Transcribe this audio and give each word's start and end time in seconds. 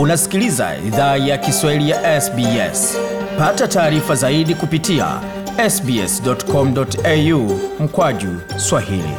Unasikiliza 0.00 0.76
idhaa 0.86 1.16
ya 1.16 1.38
Kiswahili 1.38 1.90
ya 1.90 2.20
SBS. 2.20 2.96
Pata 3.38 3.68
taarifa 3.68 4.14
zaidi 4.14 4.54
kupitia 4.54 5.20
sbs.com.au 5.70 7.60
mkwaju 7.80 8.40
swahili. 8.56 9.14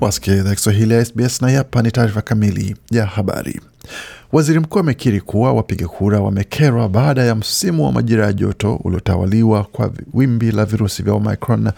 Wasikia 0.00 0.34
idhaa 0.34 0.54
Kiswahili 0.54 0.94
ya 0.94 1.04
SBS 1.04 1.42
na 1.42 1.50
hapa 1.50 1.82
ni 1.82 1.90
taarifa 1.90 2.22
kamili 2.22 2.76
ya 2.90 3.06
habari. 3.06 3.60
Waziri 4.32 4.60
mkuu 4.60 4.78
amekiri 4.78 5.20
kuwa 5.20 5.52
wapiga 5.52 5.88
kura 5.88 6.20
wamekerwa 6.20 6.88
baada 6.88 7.22
ya 7.24 7.34
msimu 7.34 7.84
wa 7.84 7.92
majira 7.92 8.26
ya 8.26 8.32
joto 8.32 8.76
uliotawaliwa 8.76 9.64
kwa 9.64 9.92
wimbi 10.14 10.52
la 10.52 10.64
virusi 10.64 11.02
vya 11.02 11.14
Omicron 11.14 11.70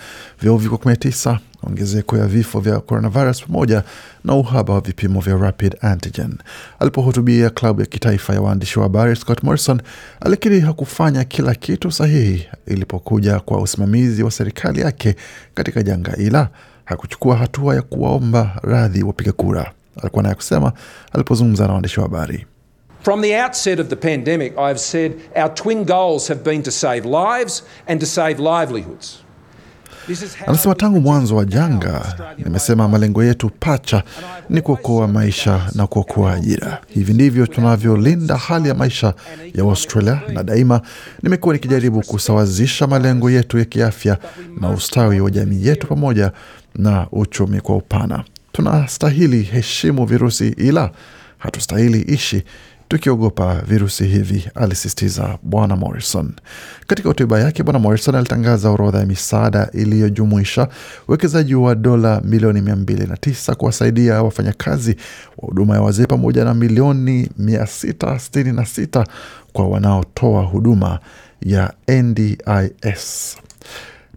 vya 0.43 0.53
uviko 0.53 0.77
19, 0.77 1.39
ongezeko 1.63 2.17
ya 2.19 2.27
vifo 2.27 2.61
vya 2.61 2.81
coronavirus 2.81 3.43
pamoja 3.43 3.83
na 4.25 4.35
uhaba 4.35 4.75
wa 4.75 4.81
vipimo 4.81 5.21
vya 5.21 5.37
rapid 5.37 5.77
antigen. 5.81 6.35
Alipohutubia 6.79 7.51
klabu 7.51 7.81
ya 7.81 7.87
kitaifa 7.87 8.35
ya 8.35 8.41
waandishi 8.41 8.79
wa 8.79 8.83
habari, 8.83 9.17
Scott 9.17 9.43
Morrison 9.43 9.83
alikiri 10.21 10.61
hakufanya 10.61 11.25
kila 11.25 11.55
kitu 11.55 11.93
sahihi 11.93 12.47
ilipokuja 12.67 13.41
kwa 13.41 13.61
usimamizi 13.63 14.23
wa 14.23 14.31
serikali 14.31 14.81
yake 14.81 15.17
katika 15.55 15.83
janga, 15.83 16.17
ila 16.17 16.49
hakuchukua 16.85 17.37
hatua 17.37 17.75
ya 17.75 17.83
kuwaomba 17.83 18.61
radhi 18.63 19.03
wapiga 19.03 19.33
kura. 19.33 19.73
Alikuwa 20.03 20.23
naye 20.23 20.35
kusema 20.35 20.73
alipozungumza 21.13 21.67
na 21.67 21.73
waandishi 21.73 22.01
wa 22.01 22.07
habari. 22.07 22.47
From 23.03 23.23
the 23.23 23.43
outset 23.43 23.81
of 23.81 23.89
the 23.89 23.97
pandemic, 23.97 24.53
I've 24.59 24.79
said 24.79 25.13
our 25.37 25.55
twin 25.55 25.85
goals 25.85 26.29
have 26.29 26.41
been 26.51 26.63
to 26.63 26.71
save 26.71 27.01
lives 27.09 27.65
and 27.87 28.01
to 28.01 28.07
save 28.07 28.35
livelihoods. 28.43 29.19
Anasema 30.47 30.75
tangu 30.75 31.01
mwanzo 31.01 31.37
wa 31.37 31.45
janga 31.45 32.15
nimesema 32.39 32.89
malengo 32.89 33.25
yetu 33.25 33.51
pacha 33.61 34.03
ni 34.51 34.61
kuokoa 34.61 35.09
maisha 35.09 35.61
na 35.75 35.87
kuokoa 35.87 36.33
ajira. 36.33 36.81
Hivi 36.89 37.13
ndivyo 37.15 37.47
tunavyolinda 37.47 38.37
hali 38.37 38.69
ya 38.69 38.75
maisha 38.75 39.15
ya 39.55 39.63
Australia, 39.65 40.21
na 40.33 40.43
daima 40.43 40.81
nimekuwa 41.23 41.55
nikijaribu 41.55 42.01
kusawazisha 42.03 42.87
malengo 42.87 43.31
yetu 43.31 43.59
ya 43.59 43.65
kiafya 43.65 44.19
na 44.61 44.71
ustawi 44.71 45.21
wa 45.21 45.31
jamii 45.31 45.67
yetu 45.67 45.87
pamoja 45.87 46.33
na 46.75 47.07
uchumi 47.13 47.61
kwa 47.61 47.77
upana. 47.77 48.25
Tunastahili 48.59 49.43
heshimu 49.43 50.07
virusi, 50.07 50.49
ila 50.49 50.91
hatustahili 51.39 52.01
ishi 52.01 52.43
tukiogopa 52.89 53.55
virusi 53.67 54.05
hivi, 54.05 54.49
alisisitiza 54.55 55.39
Bwana 55.43 55.77
Morrison. 55.77 56.33
Katika 56.87 57.09
hotuba 57.09 57.41
yake, 57.41 57.63
Bwana 57.63 57.79
Morrison 57.79 58.15
alitangaza 58.15 58.71
orodha 58.71 58.99
ya 58.99 59.07
misaada 59.07 59.69
iliyojumuisha 59.73 60.69
uwekezaji 61.09 61.55
wa 61.55 61.75
dola 61.75 62.21
milioni 62.25 62.61
209 62.61 63.55
kuwasaidia 63.55 64.23
wafanyakazi 64.23 64.97
wa 65.39 65.49
huduma 65.49 65.75
ya 65.75 65.83
wazee 65.83 66.07
pamoja 66.07 66.45
na 66.45 66.55
milioni 66.55 67.29
666 67.41 69.07
kwa 69.53 69.69
wanaotoa 69.69 70.43
huduma 70.43 70.99
ya 71.43 71.73
NDIS 71.89 73.37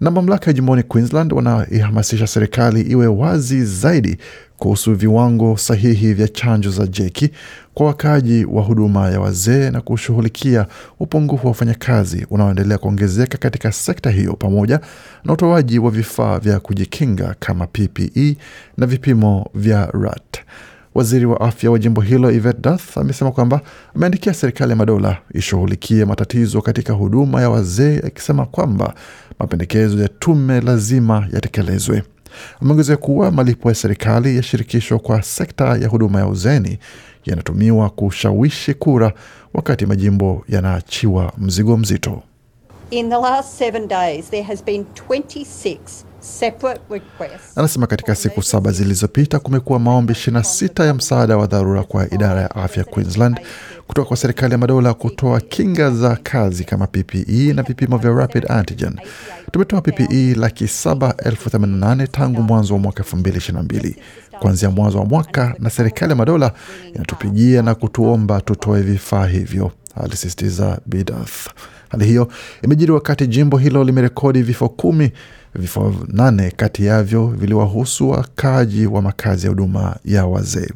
na 0.02 0.12
mamlaka 0.12 0.46
ya 0.46 0.54
jimboni 0.54 0.84
Queensland 0.84 1.34
wanaihamasisha 1.34 2.28
serikali 2.28 2.82
iwe 2.82 3.08
wazi 3.08 3.66
zaidi 3.66 4.18
kuhusu 4.58 4.96
viwango 4.96 5.58
sahihi 5.58 6.14
vya 6.14 6.28
chanjo 6.28 6.72
za 6.72 6.88
jeki 6.88 7.30
kwa 7.74 7.86
wakaaji 7.86 8.46
wa 8.46 8.62
huduma 8.64 9.10
ya 9.10 9.20
wazee 9.20 9.70
na 9.72 9.82
kushughulikia 9.82 10.66
upungufu 11.00 11.46
wa 11.48 11.52
wafanyakazi 11.52 12.28
unaoendelea 12.30 12.78
kuongezeka 12.78 13.38
katika 13.38 13.72
sekta 13.72 14.10
hiyo 14.10 14.34
pamoja 14.34 14.80
na 15.24 15.34
utoaji 15.34 15.80
wa 15.80 15.92
vifaa 15.92 16.40
vya 16.40 16.60
kujikinga 16.60 17.36
kama 17.40 17.68
PPE 17.68 18.38
na 18.78 18.86
vipimo 18.86 19.50
vya 19.56 19.86
RAT. 19.86 20.38
Waziri 20.98 21.26
wa 21.26 21.42
afya 21.42 21.72
wa 21.72 21.80
jimbo 21.80 22.02
hilo 22.02 22.32
Yvette 22.32 22.62
Dath 22.62 22.98
amesema 22.98 23.32
kwamba 23.32 23.62
ameandikia 23.96 24.34
serikali 24.34 24.70
ya 24.70 24.76
madola 24.76 25.18
ishughulikie 25.34 26.06
matatizo 26.06 26.62
katika 26.62 26.94
huduma 26.94 27.42
ya 27.42 27.50
wazee, 27.50 27.98
akisema 28.08 28.46
kwamba 28.46 28.94
mapendekezo 29.40 30.02
ya 30.02 30.08
tume 30.10 30.62
lazima 30.62 31.28
yatekelezwe. 31.34 32.04
Ameongezea 32.62 32.98
kuwa 32.98 33.32
malipo 33.32 33.70
ya 33.70 33.76
serikali 33.76 34.36
ya 34.36 34.44
shirikisho 34.44 35.00
kwa 35.00 35.22
sekta 35.22 35.78
ya 35.78 35.88
huduma 35.88 36.20
ya 36.20 36.28
uzeni 36.28 36.80
yanatumiwa 37.26 37.90
kushawishi 37.90 38.74
kura 38.74 39.14
wakati 39.54 39.86
majimbo 39.86 40.46
yanaachiwa 40.50 41.34
mzigo 41.38 41.78
mzito. 41.78 42.22
In 42.92 43.10
the 43.10 43.16
last 43.22 43.58
seven 43.58 43.88
days, 43.88 44.30
there 44.30 44.44
has 44.44 44.64
been 44.64 44.86
26 45.10 45.46
separate 45.46 45.86
requests. 45.86 46.17
Anasema 47.56 47.88
katika 47.88 48.16
siku 48.16 48.44
saba 48.44 48.72
zilizopita 48.72 49.40
kumekuwa 49.40 49.80
maombi 49.80 50.14
26 50.14 50.86
ya 50.86 50.94
msaada 50.94 51.38
wa 51.38 51.48
dharura 51.48 51.84
kwa 51.84 52.14
idara 52.14 52.42
ya 52.42 52.56
afya 52.56 52.84
Queensland 52.84 53.40
kutoka 53.88 54.08
kwa 54.08 54.18
serikali 54.18 54.52
ya 54.52 54.58
madola 54.58 54.94
kutoa 54.94 55.42
kinga 55.42 55.92
za 55.92 56.16
kazi 56.24 56.64
kama 56.64 56.88
PPE 56.88 57.54
na 57.54 57.64
vipimo 57.64 57.98
vya 57.98 58.12
rapid 58.12 58.52
antigen. 58.52 59.00
Tumetoa 59.52 59.82
PPE 59.82 60.34
laki 60.36 60.68
saba 60.68 61.16
elfu 61.26 61.50
themanini 61.50 61.80
na 61.80 61.88
nane 61.88 62.08
tangu 62.08 62.42
mwanzo 62.42 62.74
wa 62.74 62.80
mwaka 62.80 63.04
2022 63.04 63.94
kuanzia 64.40 64.70
mwanzo 64.70 65.00
wa 65.00 65.06
mwaka, 65.06 65.56
na 65.60 65.70
serikali 65.70 66.10
ya 66.10 66.16
madola 66.16 66.52
inatupigia 66.96 67.62
na 67.62 67.76
kutuomba 67.76 68.42
tutoe 68.42 68.82
vifaa 68.82 69.26
hivyo, 69.28 69.72
alisisitiza 70.04 70.80
Bidath. 70.86 71.48
Hali 71.90 72.06
hiyo 72.06 72.28
imejiri 72.64 72.92
wakati 72.92 73.28
jimbo 73.28 73.58
hilo 73.58 73.84
limerekodi 73.84 74.42
vifo 74.42 74.70
kumi 74.70 75.12
vifo 75.56 75.94
nane 76.08 76.52
kati 76.52 76.86
yavyo 76.86 77.28
viliwahusu 77.28 78.10
wakaaji 78.10 78.88
wa 78.88 79.02
makazi 79.02 79.46
ya 79.46 79.50
huduma 79.50 79.96
ya 80.06 80.26
wazee. 80.26 80.68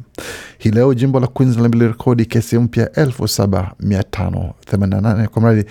Hii 0.58 0.70
leo 0.70 0.94
jimbo 0.94 1.20
la 1.20 1.26
Queensland 1.26 1.74
lilirekodi 1.74 2.24
kesi 2.26 2.58
mpya 2.58 2.92
elfu 2.92 3.28
saba 3.28 3.72
mia 3.80 4.02
tano 4.02 4.54
themanini 4.66 5.00
na 5.02 5.14
nane 5.14 5.28
kwa 5.28 5.42
mradi 5.42 5.64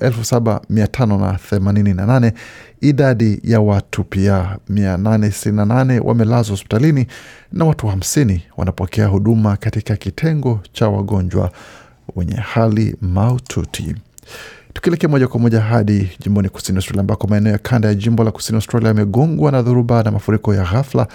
elfu 0.00 0.24
saba 0.24 0.60
mia 0.70 0.86
tano 0.86 1.18
na 1.18 1.32
themanini 1.50 1.94
na 1.94 2.06
nane. 2.06 2.32
Idadi 2.80 3.40
ya 3.44 3.60
watu 3.60 4.04
pia 4.04 4.58
mia 4.68 4.96
nane 4.96 5.30
sitini 5.30 5.56
na 5.56 5.64
nane 5.64 6.00
wamelazwa 6.00 6.50
hospitalini 6.50 7.06
na 7.52 7.64
watu 7.64 7.86
hamsini 7.86 8.42
wanapokea 8.56 9.06
huduma 9.06 9.56
katika 9.56 9.96
kitengo 9.96 10.60
cha 10.72 10.88
wagonjwa 10.88 11.50
wenye 12.16 12.34
hali 12.34 12.96
mahututi. 13.00 13.94
Tukielekea 14.72 15.08
moja 15.08 15.28
kwa 15.28 15.40
moja 15.40 15.60
hadi 15.60 16.10
jimboni 16.20 16.48
kusini 16.48 16.78
Australia, 16.78 17.00
ambako 17.00 17.26
maeneo 17.26 17.52
ya 17.52 17.58
kanda 17.58 17.88
ya 17.88 17.94
jimbo 17.94 18.24
la 18.24 18.30
kusini 18.30 18.56
Australia 18.56 18.88
yamegongwa 18.88 19.52
na 19.52 19.62
dhoruba 19.62 20.02
na 20.02 20.10
mafuriko 20.10 20.54
ya 20.54 20.64
ghafla, 20.64 21.06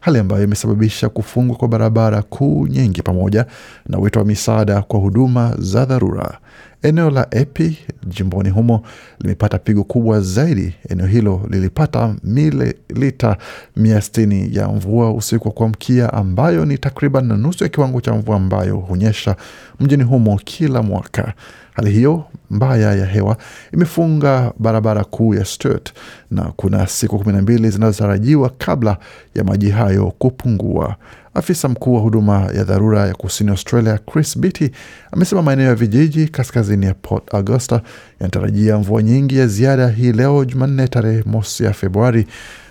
hali 0.00 0.18
ambayo 0.18 0.44
imesababisha 0.44 1.08
kufungwa 1.08 1.56
kwa 1.56 1.68
barabara 1.68 2.22
kuu 2.22 2.66
nyingi 2.66 3.02
pamoja 3.02 3.46
na 3.86 3.98
wito 3.98 4.18
wa 4.18 4.24
misaada 4.24 4.82
kwa 4.82 5.00
huduma 5.00 5.54
za 5.58 5.84
dharura. 5.84 6.38
Eneo 6.82 7.10
la 7.10 7.26
Epi 7.30 7.78
jimboni 8.06 8.50
humo 8.50 8.82
limepata 9.20 9.58
pigo 9.58 9.84
kubwa 9.84 10.20
zaidi. 10.20 10.74
Eneo 10.88 11.06
hilo 11.06 11.46
lilipata 11.50 12.14
mililita 12.24 13.36
mia 13.76 14.00
sitini 14.00 14.56
ya 14.56 14.68
mvua 14.68 15.12
usiku 15.12 15.48
wa 15.48 15.54
kuamkia, 15.54 16.12
ambayo 16.12 16.64
ni 16.64 16.78
takriban 16.78 17.26
na 17.26 17.36
nusu 17.36 17.64
ya 17.64 17.70
kiwango 17.70 18.00
cha 18.00 18.12
mvua 18.14 18.36
ambayo 18.36 18.76
hunyesha 18.76 19.36
mjini 19.80 20.02
humo 20.02 20.40
kila 20.44 20.82
mwaka. 20.82 21.32
Hali 21.74 21.90
hiyo 21.90 22.24
mbaya 22.50 22.94
ya 22.94 23.06
hewa 23.06 23.36
imefunga 23.74 24.52
barabara 24.58 25.04
kuu 25.04 25.34
ya 25.34 25.44
Sturt 25.44 25.92
na 26.30 26.42
kuna 26.56 26.86
siku 26.86 27.18
kumi 27.18 27.32
na 27.32 27.42
mbili 27.42 27.70
zinazotarajiwa 27.70 28.50
kabla 28.58 28.96
ya 29.34 29.44
maji 29.44 29.70
hayo 29.70 30.12
kupungua. 30.18 30.96
Afisa 31.38 31.68
mkuu 31.68 31.94
wa 31.94 32.00
huduma 32.00 32.50
ya 32.54 32.64
dharura 32.64 33.06
ya 33.06 33.14
kusini 33.14 33.50
Australia, 33.50 33.98
Chris 33.98 34.38
Beatty, 34.38 34.70
amesema 35.12 35.42
maeneo 35.42 35.66
ya 35.66 35.74
vijiji 35.74 36.28
kaskazini 36.28 36.86
ya 36.86 36.94
Port 36.94 37.34
Augusta 37.34 37.80
yanatarajia 38.20 38.78
mvua 38.78 39.02
nyingi 39.02 39.38
ya 39.38 39.46
ziada 39.46 39.88
hii 39.88 40.12
leo 40.12 40.44
Jumanne, 40.44 40.88
tarehe 40.88 41.22
mosi 41.26 41.64
ya 41.64 41.72
Februari. 41.72 42.26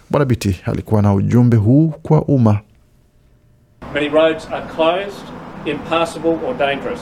Bwana 0.10 0.26
Beatty 0.26 0.56
alikuwa 0.66 1.02
na 1.02 1.14
ujumbe 1.14 1.58
huu 1.58 1.94
kwa 2.04 2.22
umma. 2.26 2.60
Many 3.94 4.10
roads 4.10 4.48
are 4.52 4.66
closed, 4.76 5.24
impassable 5.66 6.38
or 6.48 6.58
dangerous. 6.58 7.02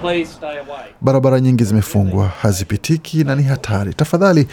Please 0.00 0.32
stay 0.32 0.48
away. 0.58 0.86
Barabara 1.00 1.40
nyingi 1.40 1.64
zimefungwa, 1.64 2.28
hazipitiki 2.28 3.24
na 3.24 3.34
ni 3.36 3.42
hatari. 3.42 3.94
Tafadhali 3.94 4.48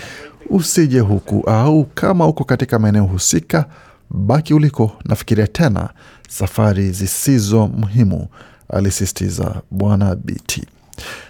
usije 0.50 1.00
huku, 1.00 1.50
au 1.50 1.86
kama 1.86 2.28
uko 2.28 2.44
katika 2.44 2.80
maeneo 2.80 3.04
husika, 3.04 3.66
baki 4.13 4.54
uliko. 4.54 4.92
Nafikiria 5.06 5.48
tena 5.48 5.89
safari 6.30 6.92
zisizo 6.92 7.68
muhimu, 7.68 8.27
alisisitiza 8.69 9.62
Bwana 9.71 10.15
Biti. 10.15 10.68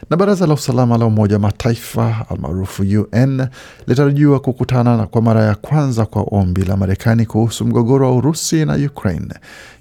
Na 0.10 0.18
baraza 0.18 0.48
la 0.48 0.54
usalama 0.54 0.98
la 0.98 1.06
Umoja 1.06 1.36
wa 1.36 1.40
Mataifa 1.42 2.25
almaarufu 2.30 2.84
UN 2.84 3.48
litarajiwa 3.88 4.40
kukutana 4.40 5.08
kwa 5.08 5.22
mara 5.22 5.44
ya 5.44 5.56
kwanza 5.56 6.06
kwa 6.06 6.22
ombi 6.31 6.62
la 6.66 6.78
Marekani 6.78 7.25
kuhusu 7.25 7.66
mgogoro 7.66 8.06
wa 8.10 8.16
Urusi 8.16 8.66
na 8.66 8.75
Ukraine. 8.75 9.34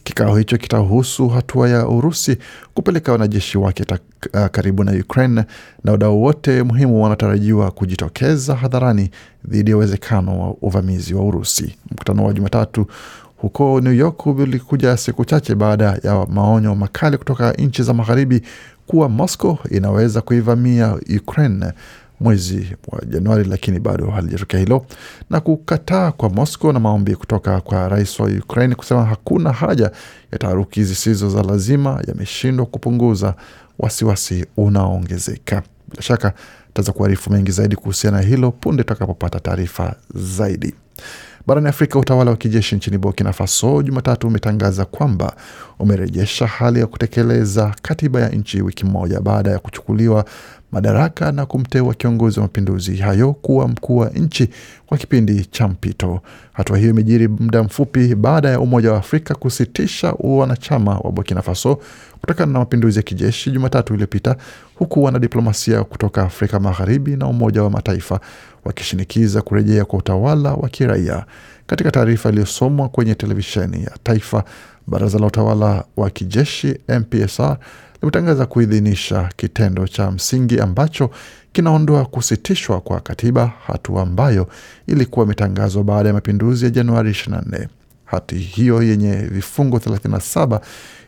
Kikao 0.05 0.37
hicho 0.37 0.59
kitahusu 0.59 1.29
hatua 1.29 1.69
ya 1.69 1.89
Urusi 1.89 2.37
kupeleka 2.75 3.13
wanajeshi 3.13 3.59
wake 3.59 3.85
uh, 4.35 4.47
karibu 4.47 4.85
na 4.85 4.93
Ukraine 4.93 5.45
na 5.85 5.93
wadau 5.93 6.23
wote 6.23 6.63
muhimu 6.63 7.03
wanatarajiwa 7.03 7.71
kujitokeza 7.71 8.55
hadharani 8.55 9.11
dhidi 9.49 9.71
ya 9.71 9.77
uwezekano 9.77 10.41
wa 10.41 10.55
uvamizi 10.63 11.15
wa 11.15 11.25
Urusi. 11.25 11.77
Mkutano 11.91 12.25
wa 12.25 12.33
Jumatatu 12.33 12.87
huko 13.37 13.81
New 13.81 13.93
York 13.93 14.27
ulikuja 14.27 14.97
siku 14.97 15.25
chache 15.25 15.55
baada 15.55 15.85
ya 16.05 16.27
maonyo 16.31 16.75
makali 16.75 17.19
kutoka 17.19 17.53
nchi 17.53 17.83
za 17.83 17.95
magharibi 17.95 18.43
kuwa 18.87 19.09
Moscow 19.09 19.59
inaweza 19.71 20.21
kuivamia 20.21 20.97
Ukraine 21.21 21.73
mwezi 22.21 22.77
wa 22.89 23.05
Januari, 23.05 23.45
lakini 23.45 23.81
bado 23.81 24.07
halijatokea 24.11 24.61
hilo, 24.61 24.87
na 25.31 25.41
kukataa 25.41 26.13
kwa 26.13 26.29
Moscow 26.31 26.73
na 26.73 26.81
maombi 26.81 27.17
kutoka 27.17 27.61
kwa 27.61 27.89
rais 27.89 28.21
wa 28.21 28.27
Ukraine 28.27 28.75
kusema 28.75 29.05
hakuna 29.05 29.53
haja 29.53 29.91
ya 30.33 30.39
taharuki 30.39 30.85
zisizo 30.85 31.31
za 31.31 31.43
lazima 31.43 32.03
yameshindwa 32.09 32.67
kupunguza 32.67 33.35
wasiwasi 33.79 34.47
unaoongezeka. 34.57 35.63
Bila 35.91 36.03
shaka 36.03 36.33
taweza 36.75 36.93
kuarifu 36.93 37.33
mengi 37.33 37.51
zaidi 37.51 37.77
kuhusiana 37.77 38.17
na 38.17 38.23
hilo 38.23 38.51
punde 38.51 38.83
tutakapopata 38.83 39.41
taarifa 39.41 39.95
zaidi. 40.15 40.75
Barani 41.47 41.69
Afrika, 41.69 41.99
utawala 41.99 42.31
wa 42.31 42.37
kijeshi 42.37 42.77
nchini 42.77 42.99
Burkina 42.99 43.33
Faso 43.33 43.83
Jumatatu 43.83 44.27
umetangaza 44.29 44.85
kwamba 44.85 45.37
umerejesha 45.79 46.47
hali 46.47 46.81
ya 46.81 46.87
kutekeleza 46.87 47.75
katiba 47.83 48.21
ya 48.21 48.29
nchi 48.29 48.63
wiki 48.63 48.85
moja 48.87 49.21
baada 49.21 49.51
ya 49.51 49.59
kuchukuliwa 49.59 50.25
madaraka 50.73 51.33
na 51.33 51.47
kumteua 51.47 51.95
kiongozi 51.95 52.39
wa 52.41 52.43
mapinduzi 52.43 52.97
hayo 52.97 53.33
kuwa 53.33 53.69
mkuu 53.69 53.97
wa 53.97 54.09
nchi 54.11 54.49
kwa 54.87 54.99
kipindi 54.99 55.45
cha 55.45 55.69
mpito. 55.69 56.21
Hatua 56.53 56.79
hiyo 56.79 56.91
imejiri 56.91 57.29
muda 57.29 57.63
mfupi 57.63 58.15
baada 58.15 58.51
ya 58.51 58.61
Umoja 58.61 58.93
wa 58.93 58.99
Afrika 58.99 59.35
kusitisha 59.35 60.15
wanachama 60.19 60.99
wa 60.99 61.13
Burkina 61.13 61.43
Faso 61.43 61.79
kutokana 62.21 62.53
na 62.53 62.59
mapinduzi 62.59 62.99
ya 62.99 63.03
kijeshi 63.03 63.51
Jumatatu 63.51 63.93
iliyopita, 63.95 64.37
huku 64.75 65.03
wanadiplomasia 65.05 65.85
kutoka 65.85 66.23
Afrika 66.23 66.61
Magharibi 66.61 67.17
na 67.17 67.27
Umoja 67.27 67.63
wa 67.63 67.71
Mataifa 67.71 68.21
wakishinikiza 68.65 69.43
kurejea 69.43 69.85
kwa 69.85 69.99
utawala 69.99 70.53
wa 70.55 70.69
kiraia. 70.69 71.25
Katika 71.67 71.91
taarifa 71.91 72.29
iliyosomwa 72.29 72.89
kwenye 72.89 73.15
televisheni 73.15 73.85
ya 73.85 73.91
taifa, 74.03 74.45
baraza 74.87 75.19
la 75.19 75.27
utawala 75.27 75.85
wa 75.97 76.11
kijeshi 76.11 76.79
MPSR 76.89 77.57
limetangaza 78.03 78.47
kuidhinisha 78.47 79.29
kitendo 79.37 79.87
cha 79.89 80.11
msingi 80.11 80.61
ambacho 80.61 81.11
kinaondoa 81.53 82.05
kusitishwa 82.05 82.81
kwa 82.81 83.01
katiba, 83.01 83.53
hatua 83.67 84.03
ambayo 84.03 84.49
ilikuwa 84.87 85.25
imetangazwa 85.27 85.85
baada 85.85 86.09
ya 86.09 86.15
mapinduzi 86.15 86.65
ya 86.65 86.71
Januari 86.71 87.11
24. 87.11 87.67
Hati 88.05 88.35
hiyo 88.35 88.83
yenye 88.83 89.13
vifungo 89.17 89.77
37 89.77 90.61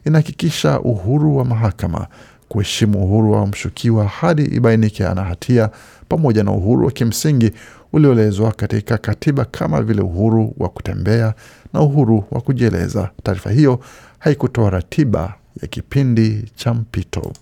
inahakikisha 0.07 0.81
uhuru 0.81 1.37
wa 1.37 1.45
mahakama, 1.45 2.07
kuheshimu 2.49 3.05
uhuru 3.05 3.33
wa 3.33 3.47
mshukiwa 3.47 4.05
hadi 4.07 4.43
ibainike 4.45 5.07
ana 5.07 5.25
hatia, 5.25 5.71
pamoja 6.09 6.45
na 6.45 6.53
uhuru 6.53 6.87
wa 6.87 6.93
kimsingi 6.93 7.51
ulioelezwa 7.93 8.53
katika 8.53 8.99
katiba 8.99 9.45
kama 9.45 9.83
vile 9.83 10.03
uhuru 10.03 10.55
wa 10.59 10.69
kutembea 10.69 11.35
na 11.73 11.81
uhuru 11.81 12.25
wa 12.31 12.41
kujieleza. 12.41 13.11
Taarifa 13.23 13.51
hiyo 13.51 13.81
haikutoa 14.19 14.71
ratiba 14.71 15.35
ya 15.63 15.69
kipindi 15.69 16.45
cha 16.57 16.75
mpito. 16.75 17.33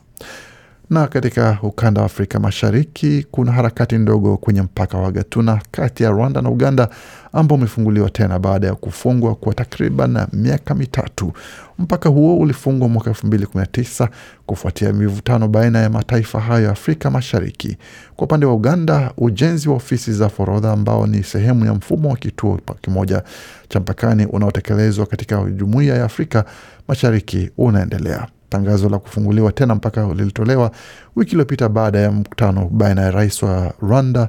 Na 0.93 1.07
katika 1.07 1.59
ukanda 1.63 2.01
wa 2.01 2.07
Afrika 2.07 2.41
Mashariki 2.41 3.27
kuna 3.31 3.53
harakati 3.53 3.99
ndogo 3.99 4.37
kwenye 4.37 4.63
mpaka 4.63 4.99
wa 4.99 5.13
Gatuna 5.13 5.61
kati 5.71 6.03
ya 6.03 6.11
Rwanda 6.11 6.43
na 6.43 6.51
Uganda 6.51 6.89
ambao 7.33 7.59
umefunguliwa 7.59 8.11
tena 8.11 8.39
baada 8.39 8.67
ya 8.67 8.75
kufungwa 8.75 9.35
kwa 9.35 9.55
takriban 9.55 10.27
miaka 10.33 10.75
mitatu. 10.75 11.33
Mpaka 11.79 12.09
huo 12.09 12.39
ulifungwa 12.39 12.89
mwaka 12.89 13.11
elfu 13.11 13.27
mbili 13.27 13.47
kumi 13.47 13.61
na 13.61 13.67
tisa 13.67 14.09
kufuatia 14.47 14.93
mivutano 14.93 15.49
baina 15.49 15.79
ya 15.79 15.91
mataifa 15.91 16.41
hayo 16.41 16.65
ya 16.65 16.71
Afrika 16.71 17.11
Mashariki. 17.11 17.77
Kwa 18.17 18.25
upande 18.25 18.47
wa 18.47 18.55
Uganda, 18.55 19.13
ujenzi 19.17 19.69
wa 19.69 19.75
ofisi 19.77 20.13
za 20.13 20.29
forodha 20.29 20.73
ambao 20.73 21.07
ni 21.07 21.23
sehemu 21.25 21.65
ya 21.65 21.75
mfumo 21.75 22.09
wa 22.11 22.17
kituo 22.17 22.61
kimoja 22.81 23.23
cha 23.69 23.81
mpakani 23.81 24.27
unaotekelezwa 24.27 25.07
katika 25.07 25.45
Jumuiya 25.45 25.95
ya 25.97 26.05
Afrika 26.05 26.45
Mashariki 26.89 27.51
unaendelea. 27.59 28.27
Tangazo 28.53 28.89
la 28.89 28.99
kufunguliwa 28.99 29.53
tena 29.53 29.75
mpaka 29.75 30.15
lilitolewa 30.15 30.71
wiki 31.17 31.31
iliyopita 31.31 31.69
baada 31.69 31.99
ya 31.99 32.13
mkutano 32.13 32.69
baina 32.73 33.03
ya 33.03 33.11
rais 33.11 33.43
wa 33.43 33.75
Rwanda 33.83 34.29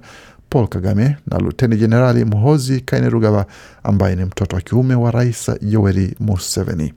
Paul 0.49 0.67
Kagame 0.67 1.17
na 1.27 1.37
luteni 1.39 1.75
jenerali 1.77 2.25
Muhozi 2.25 2.81
Kainerugaba 2.81 3.45
ambaye 3.83 4.15
ni 4.15 4.25
mtoto 4.25 4.55
wa 4.55 4.61
kiume 4.61 4.95
wa 4.95 5.11
rais 5.11 5.51
Yoweri 5.61 6.15
Museveni. 6.19 6.93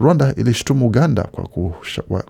Rwanda 0.00 0.34
ilishutumu 0.34 0.86
Uganda 0.86 1.22
kwa 1.22 1.48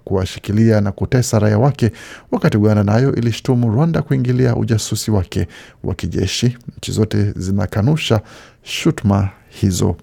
kuwashikilia 0.05 0.81
na 0.81 0.93
kutesa 0.93 1.39
raia 1.39 1.59
wake, 1.59 1.93
wakati 2.31 2.57
Uganda 2.57 2.83
nayo 2.85 3.15
ilishutumu 3.15 3.71
Rwanda 3.73 4.03
kuingilia 4.03 4.57
ujasusi 4.57 5.11
wake 5.11 5.49
wa 5.85 5.95
kijeshi. 5.95 6.59
Nchi 6.77 6.93
zote 6.93 7.33
zinakanusha 7.37 8.21
shutuma 8.63 9.29
hizo. 9.49 9.97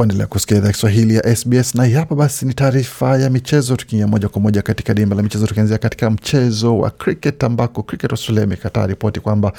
Waendelea 0.00 0.26
kusikia 0.26 0.56
idhaa 0.56 0.72
Kiswahili 0.72 1.14
ya 1.14 1.36
SBS. 1.36 1.74
Na 1.74 1.88
hapa 1.88 2.14
basi 2.14 2.46
ni 2.46 2.54
taarifa 2.54 3.18
ya 3.18 3.30
michezo, 3.30 3.76
tukiingia 3.76 4.06
moja 4.06 4.28
kwa 4.28 4.40
moja 4.40 4.62
katika 4.62 4.94
dimba 4.94 5.16
la 5.16 5.22
michezo, 5.22 5.46
tukianzia 5.46 5.78
katika 5.78 6.10
mchezo 6.10 6.78
wa 6.78 6.90
cricket 6.90 7.44
ambako 7.44 7.82
Cricket 7.82 8.10
Australia 8.10 8.44
imekataa 8.44 8.86
ripoti 8.86 9.20
kwamba 9.20 9.52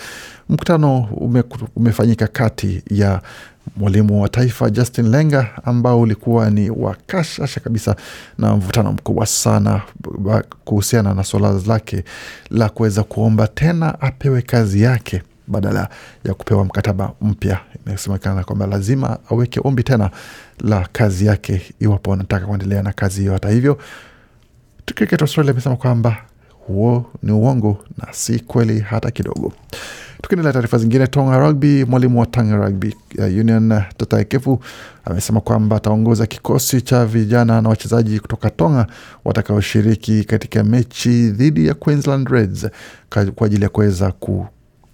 mkutano 0.50 1.00
ume, 1.12 1.44
umefanyika 1.76 2.28
kati 2.28 2.84
ya 2.90 3.22
mwalimu 3.78 4.22
wa 4.22 4.30
taifa 4.30 4.70
Justin 4.70 5.12
Lenga 5.12 5.48
ambao 5.64 6.02
ulikuwa 6.02 6.50
ni 6.50 6.70
wa 6.70 6.96
kashasha 7.08 7.60
kabisa 7.60 7.96
na 8.38 8.56
mvutano 8.56 8.92
mkubwa 8.92 9.26
sana 9.26 9.82
kuhusiana 10.66 11.14
na 11.14 11.24
suala 11.24 11.62
lake 11.68 12.04
la 12.50 12.70
kuweza 12.70 13.04
kuomba 13.04 13.48
tena 13.48 14.02
apewe 14.02 14.42
kazi 14.42 14.82
yake 14.82 15.22
badala 15.51 15.89
ya 16.25 16.33
kupewa 16.33 16.65
mkataba 16.65 17.12
mpya. 17.21 17.59
Imesemekana 17.88 18.44
kwamba 18.44 18.68
lazima 18.68 19.18
aweke 19.31 19.59
ombi 19.63 19.83
tena 19.83 20.09
la 20.59 20.88
kazi 20.92 21.25
yake 21.25 21.62
iwapo 21.80 22.13
anataka 22.13 22.45
kuendelea 22.45 22.83
na 22.83 22.92
kazi 22.94 23.19
hiyo. 23.21 23.33
Hata 23.33 23.50
hivyo, 23.50 23.77
Cricket 24.95 25.21
Australia 25.21 25.51
imesema 25.51 25.75
kwamba 25.75 26.18
huo 26.68 27.06
ni 27.24 27.31
uongo 27.31 27.77
na 27.98 28.13
si 28.13 28.39
kweli 28.39 28.80
hata 28.80 29.12
kidogo. 29.12 29.53
Tukiendelea 30.21 30.53
taarifa 30.53 30.77
zingine, 30.77 31.07
Tonga 31.07 31.38
Rugby, 31.39 31.86
mwalimu 31.86 32.19
wa 32.19 32.25
Tonga 32.25 32.56
Rugby 32.56 32.95
uh, 33.18 33.25
Union 33.25 33.81
Tataekefu 33.98 34.59
amesema 35.06 35.42
kwamba 35.42 35.75
ataongoza 35.75 36.25
kikosi 36.25 36.81
cha 36.81 37.06
vijana 37.06 37.62
na 37.62 37.69
wachezaji 37.69 38.19
kutoka 38.19 38.50
Tonga 38.50 38.88
watakaoshiriki 39.25 40.24
katika 40.24 40.63
mechi 40.63 41.29
dhidi 41.29 41.67
ya 41.67 41.74
Queensland 41.74 42.27
Reds 42.29 42.67
kwa 43.36 43.46
ajili 43.48 43.63
ya 43.63 43.70
kuweza 43.70 44.12
ku 44.12 44.48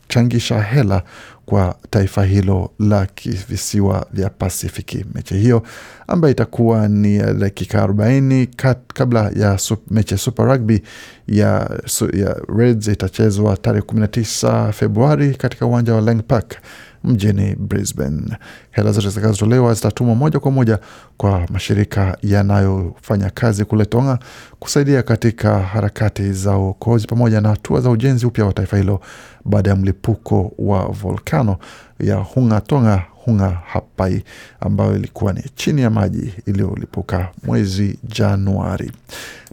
changisha 0.07 0.61
hela 0.61 1.03
kwa 1.45 1.75
taifa 1.89 2.23
hilo 2.25 2.71
la 2.79 3.07
visiwa 3.49 4.07
vya 4.13 4.29
Pasifiki. 4.29 5.05
Mechi 5.13 5.33
hiyo 5.33 5.63
ambayo 6.07 6.31
itakuwa 6.31 6.87
ni 6.87 7.17
dakika 7.19 7.83
arobaini 7.83 8.47
kabla 8.93 9.31
ya 9.35 9.59
mechi 9.91 10.13
ya 10.13 10.17
Super 10.17 10.45
Rugby 10.45 10.81
ya, 11.27 11.69
ya 12.13 12.35
Reds 12.57 12.87
itachezwa 12.87 13.57
tarehe 13.57 13.85
19 13.85 14.71
Februari 14.71 15.35
katika 15.35 15.65
uwanja 15.65 15.93
wa 15.93 16.01
Lang 16.01 16.21
Park 16.27 16.55
mjini 17.07 17.55
Brisbane. 17.55 18.37
Hela 18.71 18.91
zote 18.91 19.09
zitakazotolewa 19.09 19.73
zitatumwa 19.73 20.15
moja 20.15 20.39
kwa 20.39 20.51
moja 20.51 20.79
kwa 21.17 21.47
mashirika 21.49 22.17
yanayofanya 22.21 23.29
kazi 23.29 23.65
kule 23.65 23.85
Tonga 23.85 24.19
kusaidia 24.59 25.03
katika 25.03 25.59
harakati 25.59 26.31
za 26.33 26.57
uokozi 26.57 27.07
pamoja 27.07 27.41
na 27.41 27.49
hatua 27.49 27.81
za 27.81 27.89
ujenzi 27.89 28.25
upya 28.25 28.45
wa 28.45 28.53
taifa 28.53 28.77
hilo 28.77 29.01
baada 29.45 29.69
ya 29.69 29.75
mlipuko 29.75 30.53
wa 30.57 30.85
volkano 30.87 31.57
ya 31.99 32.15
Hunga 32.15 32.61
Tonga 32.61 33.03
Hunga 33.25 33.49
Hapai 33.65 34.23
ambayo 34.59 34.95
ilikuwa 34.95 35.33
ni 35.33 35.43
chini 35.55 35.81
ya 35.81 35.89
maji 35.89 36.33
iliyolipuka 36.45 37.29
mwezi 37.43 37.99
Januari. 38.03 38.91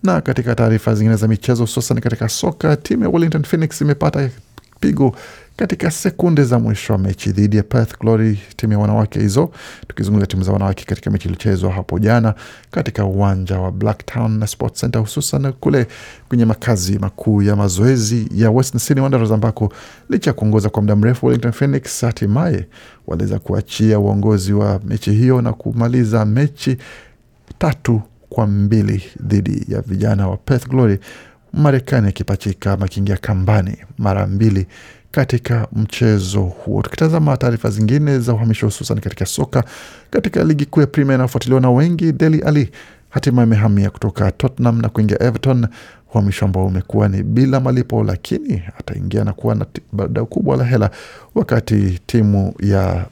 Na 0.03 0.21
katika 0.21 0.55
taarifa 0.55 0.95
zingine 0.95 1.17
za 1.17 1.29
michezo, 1.29 1.63
hususan 1.63 2.01
katika 2.01 2.29
soka, 2.29 2.77
timu 2.77 3.03
ya 3.05 3.09
Wellington 3.11 3.43
Phoenix 3.43 3.81
imepata 3.81 4.31
pigo 4.81 5.17
katika 5.57 5.91
sekunde 5.91 6.45
za 6.45 6.59
mwisho 6.59 6.93
wa 6.93 6.99
mechi 6.99 7.33
dhidi 7.33 7.57
ya 7.57 7.63
Perth 7.63 7.99
Glory, 8.01 8.39
timu 8.57 8.73
ya 8.73 8.79
wanawake 8.79 9.21
hizo. 9.21 9.51
Tukizungumza 9.89 10.27
timu 10.27 10.43
za 10.43 10.53
wanawake 10.53 10.85
katika 10.85 11.11
mechi 11.11 11.25
iliyochezwa 11.29 11.73
hapo 11.73 11.99
jana 11.99 12.35
katika 12.71 13.05
uwanja 13.05 13.59
wa 13.61 13.73
Blacktown 13.73 14.39
na 14.39 14.47
Sports 14.47 14.81
Center, 14.81 15.01
hususan 15.01 15.53
kule 15.53 15.87
kwenye 16.29 16.45
makazi 16.45 16.99
makuu 16.99 17.43
ya 17.43 17.57
mazoezi 17.57 18.29
ya 18.35 18.51
Western 18.51 18.79
Sydney 18.81 19.03
Wanderers, 19.03 19.31
ambako 19.31 19.73
licha 20.11 20.31
ya 20.31 20.35
kuongoza 20.35 20.69
kwa 20.69 20.83
muda 20.83 20.97
mrefu 20.97 21.27
Wellington 21.27 21.53
Phoenix 21.53 22.01
hatimaye 22.01 22.67
waliweza 23.07 23.39
kuachia 23.39 23.99
uongozi 23.99 24.53
wa 24.53 24.81
mechi 24.85 25.13
hiyo 25.13 25.43
na 25.43 25.53
kumaliza 25.53 26.25
mechi 26.25 26.77
tatu 27.59 28.03
kwa 28.29 28.47
mbili 28.47 29.03
dhidi 29.23 29.65
ya 29.69 29.81
vijana 29.81 30.29
wa 30.29 30.37
Perth 30.37 30.69
Glory, 30.69 30.99
Marekani 31.57 32.09
akipachika 32.09 32.73
ama 32.73 32.85
akiingia 32.87 33.17
kambani 33.17 33.77
mara 33.99 34.27
mbili 34.27 34.67
katika 35.11 35.69
mchezo 35.73 36.41
huo. 36.43 36.83
Tukitazama 36.83 37.37
taarifa 37.37 37.71
zingine 37.71 38.19
za 38.19 38.33
uhamisho, 38.33 38.67
hususan 38.67 39.01
katika 39.01 39.27
soka, 39.27 39.65
katika 40.11 40.45
ligi 40.45 40.67
kuu 40.67 40.81
ya 40.81 40.87
Premier 40.87 41.15
inayofuatiliwa 41.15 41.61
na 41.61 41.71
wengi, 41.71 42.13
Deli 42.13 42.41
Ali 42.43 42.71
hatimaye 43.11 43.43
amehamia 43.45 43.91
kutoka 43.91 44.31
Tottenham 44.33 44.81
na 44.81 44.89
kuingia 44.89 45.23
Everton, 45.23 45.67
uhamisho 46.11 46.45
ambao 46.45 46.67
umekuwa 46.67 47.09
ni 47.09 47.23
bila 47.23 47.61
malipo, 47.61 48.05
lakini 48.05 48.63
ataingia 48.79 49.25
na 49.25 49.33
kuwa 49.33 49.55
na 49.55 49.67
dau 50.09 50.27
kubwa 50.27 50.57
la 50.57 50.65
hela, 50.65 50.91
wakati 51.35 52.01
timu 52.07 52.55
ya 52.61 53.07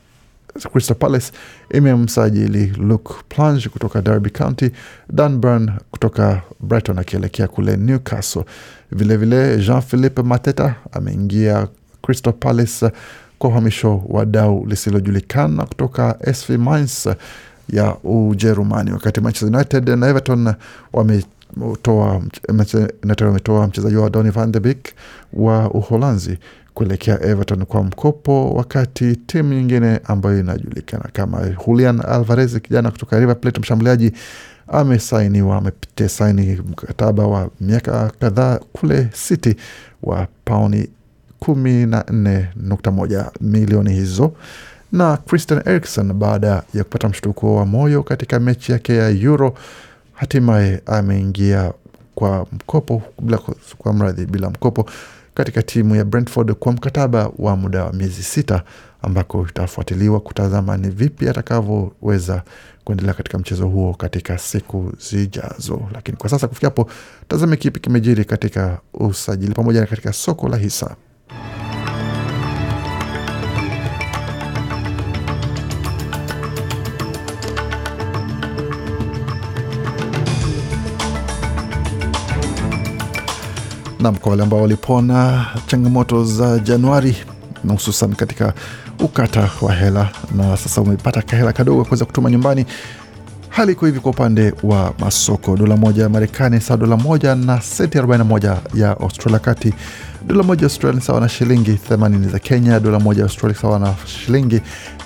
Crystal 0.73 0.97
Palace 0.97 1.33
imemsajili 1.75 2.67
Luke 2.79 3.15
Plange 3.29 3.69
kutoka 3.69 4.03
Derby 4.03 4.31
County, 4.31 4.71
Dan 5.13 5.39
Burn 5.39 5.71
kutoka 5.91 6.43
Brighton 6.61 6.99
akielekea 6.99 7.49
kule 7.49 7.77
Newcastle. 7.77 8.45
Vilevile 8.93 9.59
Jean-Philippe 9.59 10.23
Mateta 10.23 10.75
ameingia 10.93 11.69
Crystal 12.03 12.33
Palace 12.33 12.91
kwa 13.39 13.51
uhamisho 13.51 14.03
wa 14.09 14.27
dau 14.27 14.67
lisilojulikana 14.67 15.67
kutoka 15.67 16.19
SV 16.35 16.51
Mainz 16.59 17.09
ya 17.69 17.97
Ujerumani, 18.05 18.93
wakati 18.93 19.21
Manchester 19.21 19.57
United 19.57 19.89
na 19.89 20.09
Everton 20.09 20.55
wametoa 20.93 22.23
wametoa 23.21 23.67
mchezaji 23.67 23.97
wa 23.97 24.11
Donny 24.11 24.31
van 24.31 24.53
de 24.53 24.61
Beek 24.61 24.93
wa 25.33 25.71
Uholanzi 25.71 26.39
kuelekea 26.75 27.21
Everton 27.23 27.65
kwa 27.65 27.83
mkopo, 27.83 28.51
wakati 28.55 29.17
timu 29.17 29.55
nyingine 29.55 30.01
ambayo 30.05 30.41
inajulikana 30.41 31.05
kama 31.13 31.41
Julian 31.67 32.01
Alvarez, 32.09 32.57
kijana 32.61 32.91
kutoka 32.91 33.19
River 33.21 33.41
Plate, 33.41 33.61
mshambuliaji 33.61 34.13
amesainiwa, 34.69 35.57
amepitia 35.57 36.09
saini 36.09 36.57
mkataba 36.71 37.27
wa 37.27 37.51
miaka 37.61 38.11
kadhaa 38.21 38.59
kule 38.73 39.09
City 39.29 39.57
wa 40.03 40.27
pauni 40.45 40.89
kumi 41.39 41.87
na 41.87 42.05
nne 42.13 42.49
nukta 42.57 42.91
moja 42.91 43.31
milioni 43.41 43.93
hizo. 43.95 44.33
Na 44.93 45.17
Christian 45.17 45.63
Eriksen 45.67 46.13
baada 46.13 46.63
ya 46.75 46.85
kupata 46.85 47.09
mshtuko 47.09 47.55
wa 47.57 47.67
moyo 47.67 48.03
katika 48.03 48.41
mechi 48.41 48.73
yake 48.73 48.97
ya 48.97 49.09
Euro 49.09 49.55
hatimaye 50.13 50.83
ameingia 50.87 51.73
kwa 52.15 52.47
mkopo 52.53 53.03
bila, 53.23 53.39
kwa 53.79 53.93
mradhi 53.93 54.27
bila 54.27 54.51
mkopo 54.51 54.91
katika 55.35 55.63
timu 55.63 55.97
ya 55.97 56.05
Brentford 56.05 56.53
kwa 56.53 56.73
mkataba 56.73 57.31
wa 57.39 57.57
muda 57.57 57.85
wa 57.85 57.93
miezi 57.93 58.23
sita 58.23 58.63
ambako 59.03 59.47
itafuatiliwa 59.51 60.21
kutazama 60.21 60.77
ni 60.77 60.89
vipi 60.91 61.29
atakavyoweza 61.29 62.43
kuendelea 62.85 63.15
katika 63.15 63.39
mchezo 63.39 63.67
huo 63.69 63.95
katika 63.95 64.39
siku 64.39 64.93
zijazo. 65.11 65.83
Lakini 65.93 66.17
kwa 66.17 66.31
sasa 66.31 66.49
kufikia 66.49 66.67
hapo, 66.69 66.91
tazame 67.29 67.57
kipi 67.57 67.81
kimejiri 67.81 68.25
katika 68.25 68.81
usajili 68.95 69.55
pamoja 69.55 69.81
na 69.81 69.87
katika 69.87 70.13
soko 70.13 70.49
la 70.49 70.57
hisa. 70.57 70.97
Nam, 84.03 84.17
kwa 84.17 84.31
wale 84.31 84.43
ambao 84.43 84.61
walipona 84.63 85.47
changamoto 85.67 86.25
za 86.25 86.59
Januari 86.59 87.17
hususan 87.69 88.15
katika 88.15 88.53
ukata 89.01 89.51
wa 89.61 89.73
hela 89.75 90.09
na 90.37 90.57
sasa 90.57 90.81
umepata 90.81 91.23
kahela 91.23 91.53
kadogo 91.53 91.85
kuweza 91.85 92.05
kutuma 92.05 92.31
nyumbani. 92.31 92.67
Hali 93.49 93.73
iko 93.73 93.87
hivi 93.87 94.01
kwa 94.01 94.11
upande 94.11 94.53
wa 94.63 94.95
masoko. 94.99 95.57
Dola 95.57 95.77
moja 95.77 96.03
ya 96.03 96.09
Marekani 96.09 96.61
sawa 96.61 96.79
dola 96.79 96.97
moja 96.97 97.35
na 97.35 97.61
senti 97.61 97.99
41 97.99 98.57
ya 98.75 98.91
Australia, 99.01 99.39
kati 99.39 99.75
dola 100.27 100.43
moja 100.43 100.61
ya 100.61 100.67
Australia 100.67 101.01
sawa 101.01 101.21
na 101.21 101.29
shilingi 101.29 101.73
80 101.91 102.29
za 102.31 102.39
Kenya. 102.39 102.81
Dola 102.81 103.01
moja 103.01 103.21
ya 103.21 103.25
Australia 103.27 103.59
sawa 103.59 103.79
na 103.79 103.95
shilingi 104.07 104.61